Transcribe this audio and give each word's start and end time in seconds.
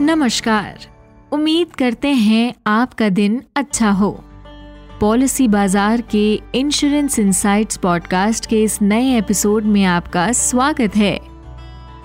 नमस्कार। 0.00 0.86
उम्मीद 1.32 1.74
करते 1.78 2.08
हैं 2.08 2.54
आपका 2.66 3.08
दिन 3.08 3.42
अच्छा 3.56 3.90
हो। 3.90 4.10
पॉलिसी 5.00 5.48
बाज़ार 5.48 6.00
के 6.00 6.40
इंश्योरेंस 6.54 7.18
इनसाइट्स 7.18 7.76
पॉडकास्ट 7.76 8.46
के 8.46 8.62
इस 8.64 8.80
नए 8.82 9.18
एपिसोड 9.18 9.64
में 9.64 9.84
आपका 9.84 10.30
स्वागत 10.32 10.96
है। 10.96 11.14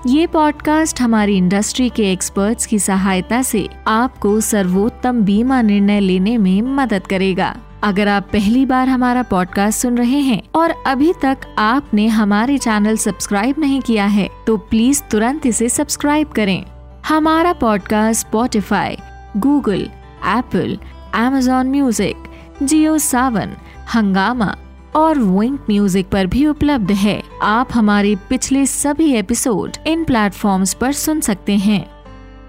ये 0.08 0.28
पॉडकास्ट 0.28 1.02
हमारी 1.02 1.38
इंडस्ट्री 1.38 1.90
के 1.90 2.12
एक्सपर्ट्स 2.12 2.66
की 2.66 2.80
सहायता 2.80 3.42
से 3.42 3.68
आपको 3.88 4.40
सर्वोत्तम 4.42 5.22
बीमा 5.22 5.62
निर्णय 5.62 6.00
लेने 6.00 6.38
में 6.38 6.62
मदद 6.62 7.08
करेगा। 7.08 7.56
अगर 7.84 8.08
आप 8.08 8.30
पहली 8.34 8.66
बार 8.66 8.90
हमारा 8.90 9.24
पॉडकास्ट 9.24 9.82
सुन 9.82 9.98
रहे 9.98 10.20
हैं 10.22 10.42
और 10.56 10.74
अभी 10.88 11.14
तक 11.22 11.54
आपने 11.60 12.08
हमारे 12.08 12.58
चैनल 12.58 12.98
सब्सक्राइब 12.98 13.60
नहीं 13.60 13.82
किया 13.82 14.06
है 14.06 14.30
तो 14.48 14.58
प्लीज़ 14.58 15.04
तुरंत 15.04 15.46
इसे 15.46 15.70
सब्सक्राइब 15.70 16.28
करें। 16.28 16.77
हमारा 17.08 17.52
podcast 17.54 18.28
Spotify 18.28 18.96
Google 19.38 19.82
Apple 20.28 20.78
Amazon 21.16 21.68
music 21.68 22.24
Jio 22.64 22.98
Saavn 22.98 23.56
Hungama 23.94 24.56
और 24.96 25.20
विंक 25.20 25.60
म्यूज़िक 25.70 26.10
पर 26.10 26.28
भी 26.28 26.46
उपलब्ध 26.48 26.92
है। 26.92 27.22
आप 27.44 27.70
हमारे 27.74 28.16
पिछले 28.30 28.66
सभी 28.66 29.10
एपिसोड 29.14 29.78
इन 29.88 30.04
प्लेटफॉर्म्स 30.04 30.74
पर 30.74 30.92
सुन 30.94 31.22
सकते 31.22 31.56
हैं। 31.58 31.82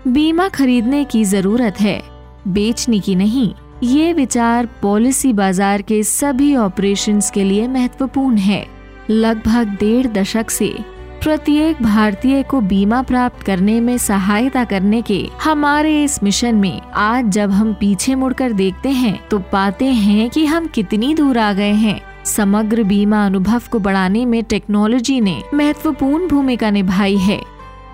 बीमा 0.08 0.48
खरीदने 0.48 1.04
की 1.04 1.24
ज़रूरत 1.26 1.80
है, 1.80 2.00
बेचने 2.48 3.00
की 3.00 3.14
नहीं। 3.14 3.52
ये 3.84 4.12
विचार 4.12 4.68
पॉलिसी 4.82 5.32
बाज़ार 5.32 5.82
के 5.82 6.02
सभी 6.02 6.54
ऑपरेशंस 6.56 7.30
के 7.30 7.44
लिए 7.44 7.68
महत्वपूर्ण 7.68 8.36
है। 8.38 8.64
लगभग 9.10 9.76
डेढ़ 9.80 10.06
दशक 10.12 10.50
से 10.50 10.76
प्रत्येक 11.22 11.82
भारतीय 11.82 12.42
को 12.42 12.60
बीमा 12.60 13.02
प्राप्त 13.02 13.42
करने 13.42 13.80
में 13.80 13.98
सहायता 13.98 14.64
करने 14.64 15.02
के 15.02 15.28
हमारे 15.44 16.04
इस 16.04 16.22
मिशन 16.22 16.54
में 16.54 16.80
आज 16.80 17.24
जब 17.24 17.50
हम 17.50 17.72
पीछे 17.74 18.14
मुड़कर 18.14 18.52
देखते 18.52 18.88
हैं 18.88 19.28
तो 19.28 19.38
पाते 19.38 19.84
हैं 19.84 20.30
कि 20.30 20.44
हम 20.46 20.66
कितनी 20.66 21.14
दूर 21.14 21.38
आ 21.38 21.52
गए 21.52 21.72
हैं। 21.72 22.24
समग्र 22.24 22.82
बीमा 22.82 23.26
अनुभव 23.26 23.62
को 23.72 23.78
बढ़ाने 23.78 24.24
में 24.26 24.42
टेक्नोलॉजी 24.44 25.20
ने 25.20 25.42
महत्वपूर्ण 25.54 26.28
भूमिका 26.28 26.70
निभाई 26.70 27.16
है। 27.16 27.40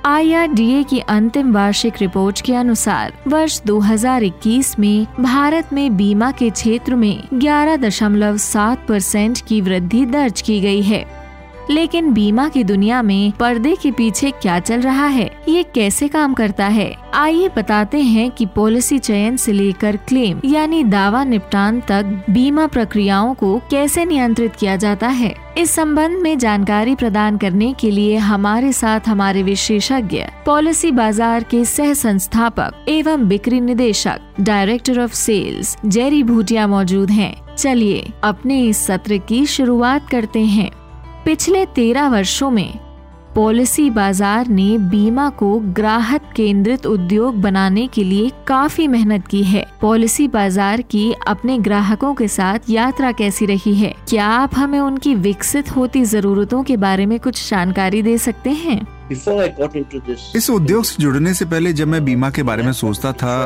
आईआरडीए 0.07 0.83
की 0.83 0.99
अंतिम 0.99 1.53
वार्षिक 1.53 1.95
रिपोर्ट 2.01 2.41
के 2.41 2.55
अनुसार, 2.55 3.13
वर्ष 3.29 3.61
2021 3.63 4.79
में 4.79 5.07
भारत 5.21 5.73
में 5.73 5.97
बीमा 5.97 6.31
के 6.31 6.51
क्षेत्र 6.51 6.95
में 6.95 7.29
11.7 7.35 8.87
परसेंट 8.89 9.41
की 9.47 9.61
वृद्धि 9.61 10.07
दर्ज 10.07 10.41
की 10.41 10.61
गई 10.61 10.83
है। 10.83 11.14
लेकिन 11.71 12.13
बीमा 12.13 12.49
की 12.49 12.65
दुनिया 12.65 13.03
में 13.03 13.33
पर्दे 13.41 13.75
के 13.83 13.91
पीछे 13.91 14.31
क्या 14.33 14.59
चल 14.61 14.81
रहा 14.81 15.07
है? 15.07 15.31
ये 15.49 15.63
कैसे 15.75 16.09
काम 16.09 16.35
करता 16.35 16.67
है? 16.67 16.95
आइए 17.15 17.49
बताते 17.49 18.01
हैं 18.01 18.31
कि 18.31 18.47
पॉलिसी 18.47 18.99
चयन 18.99 19.37
से 19.37 19.53
लेकर 19.53 19.97
क्लेम, 20.09 20.41
यानी 20.45 20.83
दावा 20.85 21.25
निपटान 21.25 21.81
तक 21.81 22.25
बीमा 22.31 22.67
प्रक्रियाओं 22.67 23.35
को 23.35 23.57
कैसे 23.71 24.05
नियंत्रित 24.05 24.57
किया 24.57 24.77
जाता 24.77 25.09
है? 25.09 25.35
इस 25.59 25.71
संबंध 25.71 26.19
में 26.19 26.39
जानकारी 26.39 26.95
प्रदान 26.95 27.37
करने 27.39 27.73
के 27.73 27.91
लिए 27.91 28.17
हमारे 28.17 28.73
साथ 28.73 29.09
हमारे 29.09 29.43
विशेषज्ञ, 29.43 30.23
पॉलिसी 30.47 30.91
बाज़ार 30.91 31.43
के 31.43 31.65
सह 31.65 31.93
संस्थापक 31.95 32.85
एवं 32.89 33.29
बिक्री 33.29 33.61
निदेशक, 33.61 34.21
director 34.41 35.01
of 35.01 35.15
sales 35.15 35.77
Jerry 35.87 36.23
Bhutia 36.23 36.67
मौजूद 36.67 37.11
हैं। 37.11 37.35
चलिए 37.57 38.13
अपने 38.25 38.63
इस 38.63 38.87
सत्र 38.87 39.17
की 39.19 39.45
शुरुआत 39.47 40.09
करते 40.09 40.41
हैं। 40.41 40.71
पिछले 41.25 41.65
तेरह 41.67 42.09
वर्षों 42.09 42.51
में 42.51 42.79
पॉलिसी 43.35 43.89
बाज़ार 43.91 44.49
ने 44.49 44.67
बीमा 44.79 45.29
को 45.31 45.59
ग्राहक 45.75 46.33
केंद्रित 46.37 46.87
उद्योग 46.87 47.41
बनाने 47.43 47.87
के 47.87 48.05
लिए 48.05 48.31
काफ़ी 48.49 48.89
मेहनत 48.89 49.27
की 49.27 49.43
है। 49.45 49.65
पॉलिसी 49.81 50.27
बाज़ार 50.29 50.83
की 50.83 51.13
अपने 51.27 51.57
ग्राहकों 51.59 52.13
के 52.15 52.29
साथ 52.29 52.71
यात्रा 52.71 53.13
कैसी 53.13 53.47
रही 53.47 53.75
है? 53.75 53.95
क्या 54.09 54.27
आप 54.27 54.55
हमें 54.55 54.79
उनकी 54.81 55.15
विकसित 55.15 55.75
होती 55.77 56.05
जरूरतों 56.05 56.63
के 56.63 56.77
बारे 56.77 57.07
में 57.07 57.19
कुछ 57.21 57.49
जानकारी 57.51 58.03
दे 58.03 58.19
सकते 58.19 58.51
हैं? 58.51 58.81
इस 60.37 60.51
उद्योग 60.51 60.85
से 60.85 61.03
जुड़ने 61.03 61.35
से 61.35 61.45
पहले 61.45 61.73
जब 61.73 61.89
मैं 61.89 62.05
बीमा 62.05 62.31
के 62.31 62.43
बारे 62.43 62.63
में 62.63 62.73
सोचता 62.75 63.13
था 63.15 63.37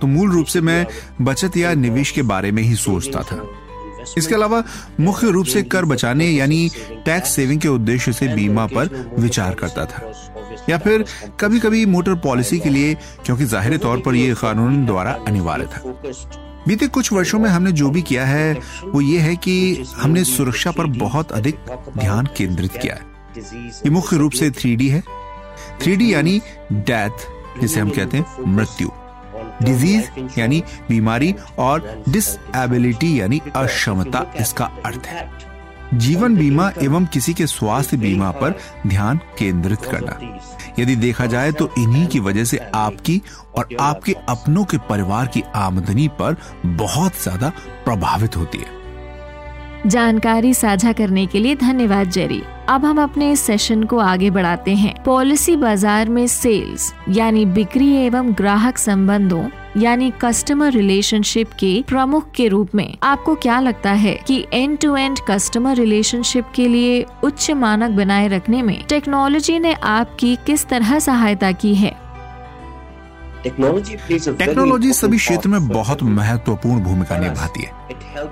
तो 0.00 0.06
मूल 0.06 0.32
रूप 0.32 0.46
से 0.46 0.60
मैं 0.60 0.86
बचत 1.22 1.56
या 1.56 1.74
निवेश 1.76 2.10
के 2.10 2.22
बारे 2.24 2.52
में 2.52 2.62
ही 2.62 2.74
सोचता 2.76 3.22
था। 3.22 3.42
इसके 4.18 4.34
अलावा 4.34 4.62
मुख्य 5.00 5.30
रूप 5.30 5.46
से 5.46 5.62
कर 5.62 5.84
बचाने 5.84 6.26
यानी 6.26 6.68
टैक्स 7.04 7.34
सेविंग 7.36 7.60
के 7.60 7.68
उद्देश्य 7.68 8.12
से 8.12 8.28
बीमा 8.28 8.66
पर 8.66 9.14
विचार 9.18 9.54
करता 9.54 9.84
था। 9.84 10.12
या 10.68 10.78
फिर 10.78 11.04
कभी 11.40 11.58
कभी 11.60 11.84
मोटर 11.86 12.14
पॉलिसी 12.14 12.58
के 12.58 12.68
लिए, 12.68 12.94
क्योंकि 13.24 13.44
ज़ाहिर 13.44 13.76
तौर 13.76 14.00
पर 14.00 14.14
यह 14.14 14.34
कानून 14.34 14.84
द्वारा 14.86 15.12
अनिवार्य 15.28 15.66
था। 15.66 15.82
बीते 16.66 16.86
कुछ 16.86 17.12
वर्षों 17.12 17.38
में 17.38 17.48
हमने 17.50 17.72
जो 17.72 17.90
भी 17.90 18.02
किया 18.02 18.24
है, 18.26 18.52
वो 18.84 19.00
ये 19.00 19.18
है 19.18 19.36
कि 19.36 19.84
हमने 19.96 20.24
सुरक्षा 20.24 20.70
पर 20.70 20.86
बहुत 20.86 21.32
अधिक 21.32 21.58
ध्यान 21.98 22.28
केंद्रित 22.36 22.76
किया 22.76 22.94
है। 22.94 23.08
ये 23.36 23.90
मुख्य 23.90 24.16
रूप 24.16 24.32
से 24.32 24.50
थ्री 24.50 24.88
है। 24.88 25.02
थ्री 25.82 26.12
यानी 26.14 26.40
डेथ 26.72 27.26
जिसे 27.60 27.80
हम 27.80 27.90
कहते 27.90 28.16
हैं 28.16 28.54
मृत्यु। 28.56 28.90
डिज़ीज़ 29.62 30.38
यानी 30.38 30.62
बीमारी 30.88 31.34
और 31.58 32.02
डिसएबिलिटी 32.08 33.20
यानी 33.20 33.40
अक्षमता, 33.56 34.24
इसका 34.40 34.64
अर्थ 34.84 35.06
है। 35.06 35.28
जीवन 35.94 36.36
बीमा 36.36 36.70
एवं 36.82 37.06
किसी 37.06 37.34
के 37.34 37.46
स्वास्थ्य 37.46 37.96
बीमा 37.96 38.30
पर 38.30 38.58
ध्यान 38.86 39.20
केंद्रित 39.38 39.84
करना। 39.84 40.18
यदि 40.78 40.96
देखा 40.96 41.26
जाए 41.26 41.52
तो 41.52 41.72
इन्हीं 41.78 42.06
की 42.06 42.20
वजह 42.20 42.44
से 42.44 42.58
आपकी 42.74 43.20
और 43.58 43.76
आपके 43.80 44.12
अपनों 44.28 44.64
के 44.64 44.78
परिवार 44.88 45.26
की 45.26 45.42
आमदनी 45.54 46.08
पर 46.20 46.36
बहुत 46.66 47.22
ज़्यादा 47.22 47.52
प्रभावित 47.84 48.36
होती 48.36 48.58
है। 48.58 48.79
जानकारी 49.86 50.54
साझा 50.54 50.92
करने 50.92 51.26
के 51.26 51.38
लिए 51.38 51.54
धन्यवाद, 51.56 52.10
जेरी। 52.10 52.42
अब 52.68 52.84
हम 52.84 53.02
अपने 53.02 53.30
इस 53.32 53.40
सेशन 53.40 53.82
को 53.82 53.98
आगे 53.98 54.30
बढ़ाते 54.30 54.74
हैं। 54.74 54.94
पॉलिसी 55.04 55.56
बाज़ार 55.56 56.08
में 56.08 56.26
सेल्स 56.26 56.92
यानी 57.08 57.44
बिक्री 57.46 57.92
एवं 57.96 58.32
ग्राहक 58.32 58.78
संबंधों, 58.78 59.42
यानी 59.76 60.12
कस्टमर 60.22 60.72
रिलेशनशिप 60.72 61.52
के 61.52 61.72
प्रमुख 61.88 62.30
के 62.30 62.48
रूप 62.48 62.74
में। 62.74 62.96
आपको 63.02 63.34
क्या 63.34 63.58
लगता 63.60 63.92
है 63.92 64.14
कि 64.26 64.44
end 64.52 64.78
to 64.78 64.96
end 64.96 65.18
customer 65.28 65.76
relationship 65.76 66.52
के 66.54 66.68
लिए 66.68 67.04
उच्च 67.24 67.50
मानक 67.50 67.90
बनाए 67.90 68.28
रखने 68.28 68.62
में 68.62 68.82
टेक्नोलॉजी 68.88 69.58
ने 69.58 69.72
आपकी 69.72 70.36
किस 70.46 70.66
तरह 70.66 70.98
सहायता 70.98 71.52
की 71.52 71.74
है? 71.74 71.99
टेक्नोलॉजी 73.46 74.92
सभी 74.92 75.16
क्षेत्र 75.16 75.48
में 75.48 75.68
बहुत 75.68 76.02
महत्वपूर्ण 76.02 76.80
भूमिका 76.80 77.18
निभाती 77.18 77.62
है। 77.62 77.72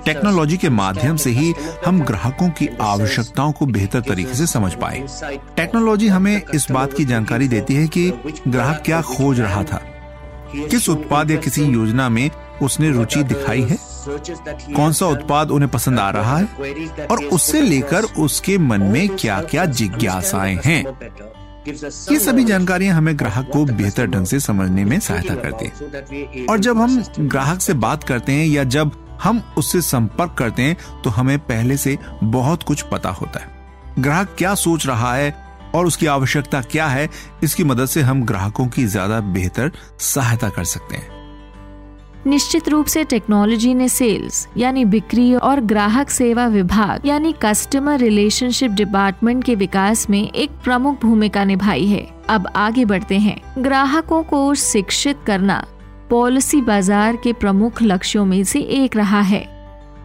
टेक्नोलॉजी 0.05 0.57
के 0.57 0.69
माध्यम 0.69 1.17
से 1.17 1.31
ही 1.31 1.55
हम 1.87 2.01
ग्राहकों 2.01 2.49
की 2.49 2.69
आवश्यकताओं 2.81 3.53
को 3.53 3.67
बेहतर 3.67 4.01
तरीके 4.01 4.35
से 4.35 4.47
समझ 4.47 4.75
पाए। 4.75 5.07
टेक्नोलॉजी 5.57 6.09
हमें 6.09 6.43
इस 6.55 6.71
बात 6.71 6.93
की 6.93 7.05
जानकारी 7.05 7.49
देती 7.49 7.75
है 7.75 7.89
कि 7.89 8.13
ग्राहक 8.49 8.83
क्या 8.87 9.01
खोज 9.01 9.41
रहा 9.41 9.63
था। 9.63 9.83
किस 10.57 10.89
उत्पाद 10.89 11.31
या 11.31 11.37
किसी 11.37 11.63
योजना 11.63 12.09
में 12.09 12.31
उसने 12.63 12.91
रुचि 12.91 13.23
दिखाई 13.23 13.63
है? 13.63 13.79
कौन 14.77 14.93
सा 14.93 15.07
उत्पाद 15.07 15.51
उन्हें 15.51 15.71
पसंद 15.71 15.99
आ 15.99 16.11
रहा 16.11 16.39
है? 16.39 16.45
और 17.11 17.25
उससे 17.25 17.63
लेकर 17.63 18.03
उसके 18.03 18.59
मन 18.59 18.83
में 18.83 19.09
क्या 19.09 19.41
क्या 19.41 19.65
जिज्ञासाएँ 19.65 20.61
हैं? 20.65 20.85
ये 21.69 22.19
सभी 22.19 22.45
जानकारियाँ 22.45 22.97
हमें 22.97 23.19
ग्राहक 23.19 23.51
को 23.53 23.65
बेहतर 23.67 24.07
ढंग 24.07 24.27
से 24.27 24.41
समझने 24.41 24.85
में 24.85 24.99
सहायता 25.01 25.35
करती 25.35 25.67
है। 25.67 26.47
और 26.47 26.59
जब 26.59 26.79
हम 26.79 27.03
ग्राहक 27.19 27.61
से 27.61 27.75
बात 27.77 28.05
करते 28.05 28.33
हैं 28.33 28.47
या 28.47 28.65
जब 28.67 28.93
हम 29.23 29.43
उससे 29.59 29.81
संपर्क 29.83 30.35
करते 30.39 30.63
हैं 30.63 30.77
तो 31.05 31.11
हमें 31.11 31.39
पहले 31.41 31.77
से 31.77 31.97
बहुत 32.25 32.63
कुछ 32.63 32.83
पता 32.83 33.11
होता 33.11 33.41
है। 33.41 34.03
ग्राहक 34.03 34.35
क्या 34.39 34.55
सोच 34.57 34.87
रहा 34.87 35.15
है 35.15 35.35
और 35.75 35.87
उसकी 35.87 36.07
आवश्यकता 36.07 36.61
क्या 36.63 36.87
है 36.87 37.09
इसकी 37.43 37.65
मदद 37.65 37.87
से 37.87 38.03
हम 38.03 38.25
ग्राहकों 38.25 38.67
की 38.69 38.85
ज़्यादा 38.87 39.21
बेहतर 39.21 39.73
सहायता 40.01 40.49
कर 40.49 40.65
सकते 40.65 40.97
हैं। 40.97 41.18
निश्चित 42.27 42.69
रूप 42.69 42.87
से 42.87 43.03
टेक्नोलॉजी 43.05 43.73
ने 43.75 43.89
सेल्स 43.89 44.47
यानी 44.57 44.85
बिक्री 44.85 45.35
और 45.35 45.61
ग्राहक 45.61 46.11
सेवा 46.11 46.47
विभाग 46.47 47.07
यानी 47.07 47.35
कस्टमर 47.43 47.99
रिलेशनशिप 47.99 48.71
डिपार्टमेंट 48.71 49.45
के 49.45 49.55
विकास 49.55 50.09
में 50.11 50.31
एक 50.33 50.51
प्रमुख 50.65 51.01
भूमिका 51.03 51.45
निभाई 51.45 51.87
है। 51.87 52.07
अब 52.29 52.49
आगे 52.57 52.85
बढ़ते 52.85 53.19
हैं। 53.19 53.41
ग्राहकों 53.59 54.23
को 54.23 54.55
शिक्षित 54.55 55.19
करना 55.27 55.65
पॉलिसी 56.11 56.61
बाज़ार 56.63 57.17
के 57.17 57.33
प्रमुख 57.33 57.83
लक्ष्यों 57.83 58.25
में 58.25 58.43
से 58.45 58.61
एक 58.61 58.97
रहा 58.97 59.21
है। 59.21 59.43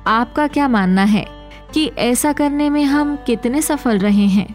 आपका 0.07 0.47
क्या 0.47 0.67
मानना 0.67 1.03
है 1.03 1.25
कि 1.73 1.85
ऐसा 1.97 2.33
करने 2.33 2.69
में 2.69 2.83
हम 2.83 3.15
कितने 3.27 3.61
सफल 3.61 3.97
रहे 3.97 4.27
हैं? 4.27 4.47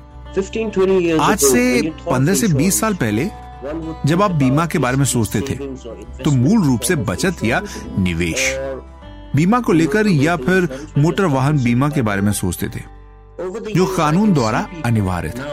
आज 1.21 1.39
से 1.39 1.91
पंद्रह 1.91 2.35
से 2.35 2.49
बीस 2.49 2.81
साल 2.81 2.95
पहले 2.95 3.29
जब 4.07 4.23
आप 4.23 4.31
बीमा 4.33 4.67
के 4.67 4.79
बारे 4.79 4.97
में 4.97 5.05
सोचते 5.07 5.41
थे 5.41 5.55
तो 6.19 6.31
मूल 6.33 6.65
रूप 6.65 6.81
से 6.81 6.97
बचत 6.97 7.45
या 7.45 7.61
निवेश। 7.99 8.53
बीमा 9.37 9.61
को 9.61 9.73
लेकर 9.73 10.07
या 10.07 10.37
फिर 10.37 10.69
मोटर 10.99 11.25
वाहन 11.27 11.63
बीमा 11.65 11.89
के 11.89 12.03
बारे 12.03 12.23
में 12.23 12.33
सोचते 12.33 12.67
थे, 12.67 12.81
जो 13.75 13.87
कानून 13.87 14.33
द्वारा 14.35 14.67
अनिवार्य 14.85 15.31
था। 15.31 15.45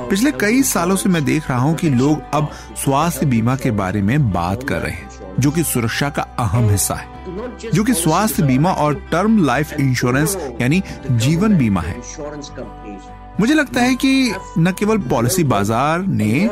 पिछले 0.00 0.32
कई 0.32 0.62
सालों 0.62 0.96
से 0.96 1.08
मैं 1.08 1.24
देख 1.24 1.50
रहा 1.50 1.58
हूँ 1.58 1.74
कि 1.74 1.90
लोग 1.90 2.22
अब 2.34 2.50
स्वास्थ्य 2.76 3.26
बीमा 3.26 3.56
के 3.56 3.70
बारे 3.72 4.02
में 4.02 4.30
बात 4.32 4.62
कर 4.62 4.80
रहे 4.80 4.92
हैं, 4.92 5.08
जो 5.40 5.50
कि 5.50 5.62
सुरक्षा 5.64 6.08
का 6.08 6.22
अहम 6.38 6.68
हिस्सा 6.70 6.94
है, 6.94 7.06
जो 7.70 7.84
कि 7.84 7.94
स्वास्थ्य 7.94 8.42
बीमा 8.42 8.72
और 8.72 8.94
टर्म 9.12 9.44
लाइफ 9.44 9.72
इंश्योरेंस, 9.72 10.36
यानी 10.60 10.82
जीवन 11.08 11.56
बीमा 11.58 11.80
है। 11.80 12.00
मुझे 13.40 13.54
लगता 13.54 13.80
है 13.80 13.94
कि 13.94 14.34
न 14.58 14.72
केवल 14.78 14.98
पॉलिसी 15.00 15.44
बाज़ार 15.44 16.00
ने, 16.00 16.48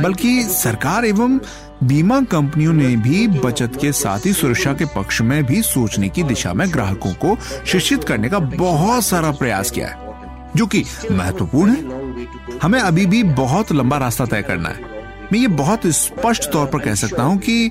बल्कि 0.00 0.42
सरकार 0.44 1.04
एवं 1.04 1.38
बीमा 1.82 2.20
कंपनियों 2.22 2.72
ने 2.72 2.94
भी 2.98 3.26
बचत 3.28 3.76
के 3.80 3.90
साथ 3.92 4.26
ही 4.26 4.32
सुरक्षा 4.32 4.72
के 4.72 4.84
पक्ष 4.94 5.20
में 5.20 5.42
भी 5.44 5.60
सोचने 5.62 6.08
की 6.08 6.22
दिशा 6.22 6.52
में 6.52 6.66
ग्राहकों 6.72 7.12
को 7.24 7.36
शिक्षित 7.66 8.04
करने 8.04 8.28
का 8.28 8.38
बहुत 8.38 9.04
सारा 9.04 9.30
प्रयास 9.32 9.70
किया 9.70 9.88
है, 9.88 10.52
जो 10.56 10.66
कि 10.66 10.84
महत्वपूर्ण 11.10 11.70
है। 11.70 12.58
हमें 12.62 12.78
अभी 12.80 13.06
भी 13.06 13.22
बहुत 13.22 13.72
लंबा 13.72 13.98
रास्ता 13.98 14.26
तय 14.26 14.42
करना 14.42 14.68
है। 14.68 14.92
मैं 15.32 15.38
ये 15.38 15.48
बहुत 15.48 15.86
स्पष्ट 15.86 16.50
तौर 16.52 16.66
पर 16.66 16.78
कह 16.78 16.94
सकता 16.94 17.22
हूँ 17.22 17.38
कि 17.38 17.70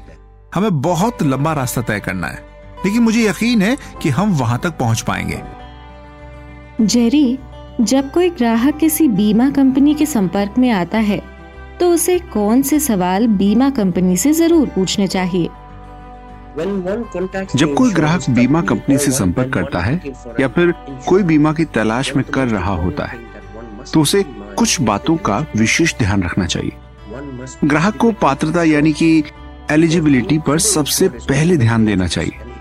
हमें 0.55 0.81
बहुत 0.81 1.23
लंबा 1.23 1.53
रास्ता 1.53 1.81
तय 1.81 1.99
करना 1.99 2.27
है, 2.27 2.43
लेकिन 2.85 3.01
मुझे 3.01 3.27
यकीन 3.27 3.61
है 3.61 3.77
कि 4.01 4.09
हम 4.09 4.33
वहाँ 4.37 4.59
तक 4.63 4.77
पहुँच 4.77 5.01
पाएँगे। 5.01 5.41
जेरी 6.81 7.37
जब 7.81 8.09
कोई 8.11 8.29
ग्राहक 8.29 8.77
किसी 8.77 9.07
बीमा 9.09 9.49
कंपनी 9.49 9.93
के 9.95 10.05
संपर्क 10.05 10.57
में 10.57 10.69
आता 10.71 10.97
है 10.97 11.21
तो 11.79 11.89
उसे 11.89 12.17
कौन 12.33 12.61
से 12.61 12.79
सवाल 12.79 13.25
बीमा 13.27 13.69
कंपनी 13.69 14.17
से 14.17 14.33
ज़रूर 14.33 14.67
पूछने 14.69 15.07
चाहिए 15.07 15.47
जब 17.55 17.73
कोई 17.77 17.93
ग्राहक 17.93 18.29
बीमा 18.29 18.61
कंपनी 18.61 18.97
से 18.97 19.11
संपर्क 19.11 19.53
करता 19.53 19.79
है 19.79 19.95
या 20.39 20.47
फिर 20.47 20.73
कोई 21.07 21.23
बीमा 21.23 21.53
की 21.53 21.65
तलाश 21.73 22.15
में 22.15 22.23
कर 22.25 22.47
रहा 22.47 22.75
होता 22.75 23.05
है 23.05 23.19
तो 23.93 24.01
उसे 24.01 24.23
कुछ 24.57 24.79
बातों 24.81 25.17
का 25.19 25.45
विशेष 25.55 25.95
ध्यान 25.97 26.23
रखना 26.23 26.45
चाहिए 26.45 27.67
ग्राहक 27.67 27.97
को 27.97 28.11
पात्रता 28.21 28.63
यानी 28.63 28.93
कि 28.93 29.23
एलिजिबिलिटी 29.71 30.37
पर 30.37 30.59
सबसे 30.61 31.09
पहले 31.09 31.57
ध्यान 31.57 31.85
देना 31.85 32.07
चाहिए 32.07 32.51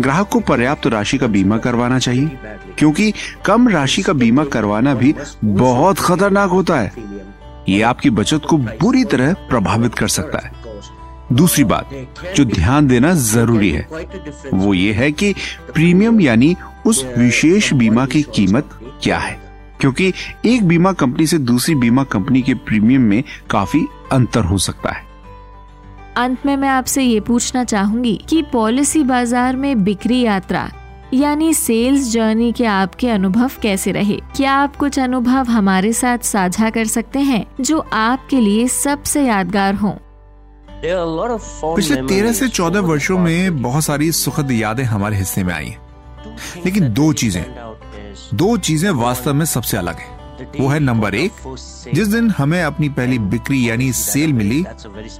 ग्राहक 0.00 0.28
को 0.28 0.40
पर्याप्त 0.40 0.86
राशि 0.86 1.18
का 1.18 1.26
बीमा 1.26 1.56
करवाना 1.58 1.98
चाहिए 1.98 2.58
क्योंकि 2.80 3.12
कम 3.44 3.68
राशि 3.68 4.02
का 4.02 4.12
बीमा 4.12 4.44
करवाना 4.44 4.94
भी 4.94 5.14
बहुत 5.44 5.98
खतरनाक 5.98 6.50
होता 6.50 6.80
है। 6.80 6.92
ये 7.68 7.82
आपकी 7.82 8.10
बचत 8.10 8.42
को 8.50 8.56
बुरी 8.58 9.04
तरह 9.04 9.32
प्रभावित 9.32 9.94
कर 9.94 10.08
सकता 10.08 10.46
है। 10.46 10.52
दूसरी 11.32 11.64
बात, 11.64 11.90
जो 12.36 12.44
ध्यान 12.44 12.86
देना 12.86 13.12
ज़रूरी 13.14 13.70
है, 13.70 13.86
वो 14.54 14.74
ये 14.74 14.92
है 14.92 15.12
कि 15.12 15.34
प्रीमियम 15.74 16.20
यानी 16.20 16.56
उस 16.86 17.04
विशेष 17.18 17.72
बीमा 17.72 18.06
की 18.06 18.22
कीमत 18.22 18.70
क्या 19.02 19.18
है। 19.18 19.38
क्योंकि 19.80 20.12
एक 20.46 20.64
बीमा 20.64 20.92
कंपनी 20.92 21.26
से 21.26 21.38
दूसरी 21.38 21.74
बीमा 21.74 22.04
कंपनी 22.04 22.42
के 22.42 22.54
प्रीमियम 22.54 23.02
में 23.02 23.22
काफ़ी 23.50 23.86
अंतर 24.12 24.44
हो 24.44 24.58
सकता 24.58 24.90
है। 24.90 25.04
अंत 26.16 26.46
में 26.46 26.56
मैं 26.56 26.68
आपसे 26.68 27.02
ये 27.02 27.20
पूछना 27.20 27.64
चाहूँगी 27.64 28.20
कि 28.28 28.42
पॉलिसी 28.42 29.02
बाज़ार 29.04 29.56
में 29.56 29.84
बिक्री 29.84 30.20
यात्रा 30.20 30.70
यानी 31.14 31.52
सेल्स 31.54 32.10
जर्नी 32.12 32.50
के 32.52 32.64
आपके 32.64 33.08
अनुभव 33.08 33.50
कैसे 33.62 33.92
रहे? 33.92 34.16
क्या 34.36 34.52
आप 34.52 34.76
कुछ 34.76 34.98
अनुभव 34.98 35.48
हमारे 35.50 35.92
साथ 35.92 36.18
साझा 36.18 36.70
कर 36.70 36.84
सकते 36.86 37.18
हैं 37.18 37.44
जो 37.60 37.78
आपके 37.92 38.40
लिए 38.40 38.68
सबसे 38.68 39.24
यादगार 39.24 39.74
हों? 39.74 39.92
पिछले 40.82 42.02
तेरह 42.02 42.32
से 42.32 42.48
चौदह 42.48 42.80
वर्षों 42.80 43.18
में 43.18 43.62
बहुत 43.62 43.84
सारी 43.84 44.12
सुखद 44.12 44.50
यादें 44.50 44.84
हमारे 44.84 45.16
हिस्से 45.16 45.44
में 45.44 45.52
आई 45.54 45.74
लेकिन 46.64 46.92
दो 46.92 47.12
चीज़ें 47.12 47.44
दो 48.34 48.56
चीज़ें 48.58 48.90
वास्तव 48.90 49.34
में 49.34 49.44
सबसे 49.46 49.76
अलग 49.76 49.96
है। 49.96 50.18
वो 50.60 50.68
है 50.68 50.78
नंबर 50.80 51.14
एक 51.14 51.32
जिस 51.94 52.08
दिन 52.08 52.30
हमें 52.30 52.62
अपनी 52.62 52.88
पहली 52.88 53.18
बिक्री 53.18 53.68
यानी 53.68 53.92
सेल 53.92 54.32
मिली 54.32 54.62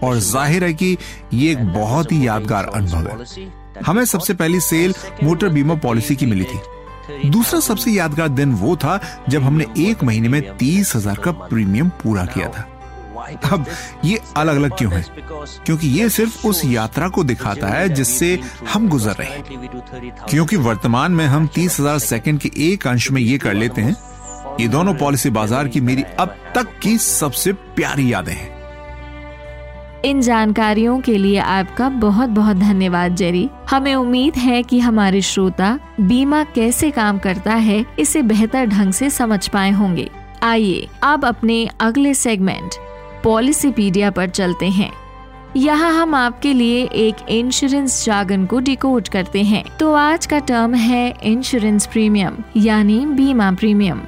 और 0.03 0.19
ज़ाहिर 0.19 0.65
है 0.65 0.73
कि 0.75 0.97
ये 1.35 1.51
एक 1.53 1.73
बहुत 1.75 2.13
ही 2.13 2.27
यादगार 2.27 2.71
अनुभव 2.75 3.09
है। 3.09 3.59
हमें 3.87 4.05
सबसे 4.05 4.35
पहली 4.35 4.61
सेल 4.61 4.95
मोटर 5.23 5.49
बीमा 5.49 5.75
पॉलिसी 5.75 6.17
की 6.17 6.27
मिली 6.27 6.45
थी। 6.45 7.31
दूसरा 7.31 7.61
सबसे 7.61 7.91
यादगार 7.91 8.29
दिन 8.29 8.53
वो 8.55 8.77
था 8.77 9.01
जब 9.29 9.43
हमने 9.43 9.67
एक 9.79 10.05
महीने 10.05 10.29
में 10.29 10.57
तीस 10.57 10.95
हज़ार 10.97 11.17
का 11.17 11.31
प्रीमियम 11.33 11.89
पूरा 11.89 12.25
किया 12.25 12.49
था। 12.49 12.67
अब 13.53 13.67
ये 14.05 14.21
अलग 14.37 14.57
अलग 14.57 14.77
क्यों 14.79 14.93
है? 14.93 15.05
क्योंकि 15.67 15.89
ये 15.89 16.09
सिर्फ़ 16.09 16.47
उस 16.47 16.65
यात्रा 16.65 17.09
को 17.09 17.25
दिखाता 17.25 17.69
है 17.69 17.89
जिससे 17.89 18.39
हम 18.69 18.89
गुजर 18.89 19.13
रहे 19.13 19.29
हैं। 19.29 20.11
क्योंकि 20.31 20.57
वर्तमान 20.57 21.13
में 21.13 21.27
हम 21.27 21.47
तीस 21.47 21.81
हज़ार 21.81 21.99
सेकेंड 21.99 22.41
के 22.41 22.51
एक 22.73 22.87
अंश 22.87 23.11
में 23.11 23.21
ये 23.23 23.39
कर 23.39 23.55
लेते 23.55 23.83
हैं। 23.83 23.97
ये 24.61 24.69
दोनों 24.69 24.95
पॉलिसी 24.95 25.31
बाज़ार 25.31 25.69
की 25.69 25.81
मेरी 25.81 26.03
अब 26.03 26.37
तक 26.55 26.79
की 26.83 26.99
सबसे 26.99 27.53
प्यारी 27.53 28.13
यादें 28.13 28.33
हैं। 28.33 28.60
इन 30.05 30.21
जानकारियों 30.21 31.01
के 31.01 31.19
लिए 31.19 31.39
आपका 31.39 31.89
बहुत 31.89 32.29
बहुत 32.29 32.57
धन्यवाद, 32.57 33.17
जेरी। 33.17 33.49
हमें 33.71 33.95
उम्मीद 33.95 34.37
है 34.37 34.63
कि 34.63 34.79
हमारे 34.81 35.21
श्रोता 35.21 35.79
बीमा 36.01 36.45
कैसे 36.45 36.91
काम 36.91 37.19
करता 37.19 37.55
है, 37.55 37.87
इसे 37.99 38.23
बेहतर 38.23 38.67
ढंग 38.67 38.93
से 38.93 39.11
समझ 39.11 39.49
पाए 39.49 39.71
होंगे। 39.71 40.11
आइए, 40.43 40.89
अब 41.03 41.25
अपने 41.25 41.69
अगले 41.81 42.15
सेगमेंट 42.15 42.71
पॉलिसीपीडिया 43.25 44.11
पर 44.11 44.29
चलते 44.29 44.69
हैं। 44.69 44.93
यहाँ 45.57 45.93
हम 45.93 46.15
आपके 46.15 46.53
लिए 46.53 46.83
एक 46.85 47.29
इंश्योरेंस 47.29 48.05
जागन 48.05 48.47
को 48.47 48.61
डिकोड 48.61 49.09
करते 49.09 49.43
हैं। 49.43 49.65
तो 49.79 49.93
आज 49.95 50.27
का 50.27 50.39
टर्म 50.39 50.75
है 50.75 51.15
इंश्योरेंस 51.23 51.87
प्रीमियम 51.87 52.37
यानी 52.57 53.07
बीमा 53.07 53.53
प्रीमियम 53.53 54.01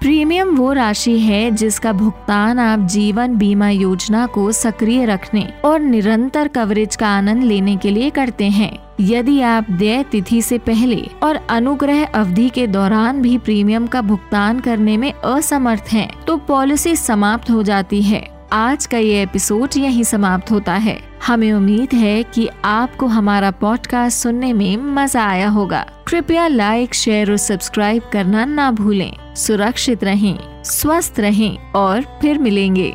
प्रीमियम 0.00 0.56
वो 0.56 0.72
राशि 0.72 1.18
है 1.20 1.50
जिसका 1.50 1.92
भुगतान 1.92 2.58
आप 2.58 2.80
जीवन 2.80 3.36
बीमा 3.36 3.68
योजना 3.68 4.26
को 4.26 4.52
सक्रिय 4.52 5.04
रखने 5.04 5.48
और 5.64 5.80
निरंतर 5.80 6.48
कवरेज 6.48 6.96
का 6.96 7.08
आनंद 7.08 7.44
लेने 7.44 7.76
के 7.76 7.90
लिए 7.90 8.10
करते 8.10 8.44
हैं। 8.44 8.78
यदि 9.00 9.40
आप 9.40 9.70
देय 9.70 10.02
तिथि 10.02 10.42
से 10.42 10.58
पहले 10.58 11.08
और 11.22 11.36
अनुग्रह 11.50 12.04
अवधि 12.04 12.48
के 12.48 12.66
दौरान 12.66 13.22
भी 13.22 13.38
प्रीमियम 13.38 13.86
का 13.86 14.02
भुगतान 14.02 14.60
करने 14.60 14.96
में 14.96 15.12
असमर्थ 15.12 15.92
हैं, 15.92 16.24
तो 16.24 16.36
पॉलिसी 16.36 16.96
समाप्त 16.96 17.50
हो 17.50 17.62
जाती 17.62 18.02
है। 18.02 18.46
आज 18.52 18.86
का 18.86 18.98
ये 18.98 19.22
एपिसोड 19.22 19.68
यही 19.76 20.04
समाप्त 20.04 20.50
होता 20.50 20.74
है। 20.74 21.00
हमें 21.26 21.52
उम्मीद 21.52 21.94
है 21.94 22.22
कि 22.22 22.48
आपको 22.64 23.06
हमारा 23.06 23.50
पॉडकास्ट 23.50 24.18
सुनने 24.18 24.52
में 24.52 24.76
मज़ा 24.76 25.26
आया 25.26 25.48
होगा। 25.48 25.86
कृपया 26.08 26.46
लाइक, 26.48 26.94
शेयर 26.94 27.30
और 27.30 27.36
सब्सक्राइब 27.36 28.02
करना 28.12 28.44
ना 28.44 28.70
भूलें। 28.70 29.34
सुरक्षित 29.34 30.04
रहें, 30.04 30.62
स्वस्थ 30.64 31.20
रहें 31.20 31.72
और 31.72 32.02
फिर 32.22 32.38
मिलेंगे। 32.38 32.92